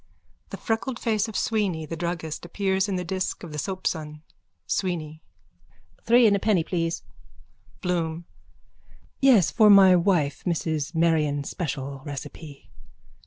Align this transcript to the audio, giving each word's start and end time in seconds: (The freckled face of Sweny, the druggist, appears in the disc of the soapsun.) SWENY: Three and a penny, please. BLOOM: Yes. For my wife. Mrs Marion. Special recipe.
(The 0.49 0.57
freckled 0.57 0.97
face 0.97 1.27
of 1.27 1.35
Sweny, 1.37 1.85
the 1.87 1.95
druggist, 1.95 2.43
appears 2.43 2.89
in 2.89 2.95
the 2.95 3.03
disc 3.03 3.43
of 3.43 3.51
the 3.51 3.59
soapsun.) 3.59 4.23
SWENY: 4.65 5.21
Three 6.07 6.25
and 6.25 6.35
a 6.35 6.39
penny, 6.39 6.63
please. 6.63 7.03
BLOOM: 7.81 8.25
Yes. 9.19 9.51
For 9.51 9.69
my 9.69 9.95
wife. 9.95 10.43
Mrs 10.43 10.95
Marion. 10.95 11.43
Special 11.43 12.01
recipe. 12.03 12.71